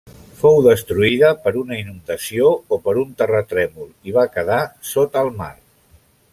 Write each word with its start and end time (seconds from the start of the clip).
Fou 0.37 0.55
destruïda 0.67 1.29
per 1.43 1.53
una 1.59 1.77
inundació 1.81 2.49
o 2.77 2.81
per 2.87 2.97
un 3.03 3.13
terratrèmol 3.21 3.93
i 4.13 4.17
va 4.19 4.27
quedar 4.39 4.61
sota 4.95 5.27
el 5.27 5.35
mar. 5.43 5.55